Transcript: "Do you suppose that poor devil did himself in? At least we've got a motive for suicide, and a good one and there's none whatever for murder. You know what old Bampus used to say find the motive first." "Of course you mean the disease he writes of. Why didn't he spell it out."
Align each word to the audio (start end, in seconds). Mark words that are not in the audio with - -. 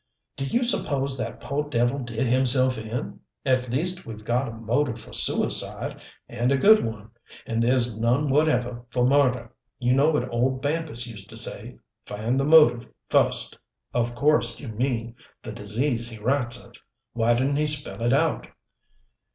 "Do 0.35 0.47
you 0.47 0.63
suppose 0.63 1.15
that 1.19 1.39
poor 1.39 1.69
devil 1.69 1.99
did 1.99 2.25
himself 2.25 2.79
in? 2.79 3.19
At 3.45 3.69
least 3.69 4.03
we've 4.03 4.25
got 4.25 4.47
a 4.47 4.51
motive 4.51 4.99
for 4.99 5.13
suicide, 5.13 6.01
and 6.27 6.51
a 6.51 6.57
good 6.57 6.83
one 6.83 7.11
and 7.45 7.61
there's 7.61 7.95
none 7.99 8.31
whatever 8.31 8.83
for 8.89 9.05
murder. 9.05 9.53
You 9.77 9.93
know 9.93 10.09
what 10.09 10.27
old 10.31 10.59
Bampus 10.59 11.05
used 11.05 11.29
to 11.29 11.37
say 11.37 11.77
find 12.07 12.39
the 12.39 12.45
motive 12.45 12.89
first." 13.11 13.59
"Of 13.93 14.15
course 14.15 14.59
you 14.59 14.69
mean 14.69 15.17
the 15.43 15.51
disease 15.51 16.09
he 16.09 16.17
writes 16.17 16.65
of. 16.65 16.73
Why 17.13 17.33
didn't 17.33 17.57
he 17.57 17.67
spell 17.67 18.01
it 18.01 18.11
out." 18.11 18.47